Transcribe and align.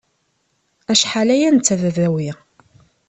Acḥal 0.91 1.29
aya 1.35 1.49
netta 1.55 1.75
d 1.81 1.83
adawi. 1.89 2.31